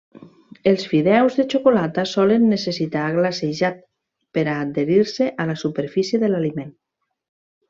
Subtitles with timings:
[0.69, 3.77] Els fideus de xocolata solen necessitar glacejat
[4.39, 6.75] per a adherir-se a la superfície de l'aliment.